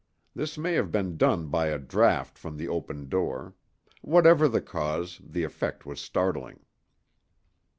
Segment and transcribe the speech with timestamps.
[0.33, 3.53] This may have been done by a draught from the opened door;
[4.01, 6.61] whatever the cause, the effect was startling.